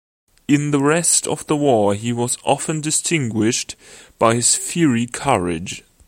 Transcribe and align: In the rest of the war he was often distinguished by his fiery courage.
In 0.47 0.71
the 0.71 0.79
rest 0.81 1.27
of 1.27 1.45
the 1.45 1.55
war 1.55 1.93
he 1.93 2.11
was 2.11 2.39
often 2.43 2.81
distinguished 2.81 3.75
by 4.17 4.33
his 4.33 4.55
fiery 4.55 5.05
courage. 5.05 5.83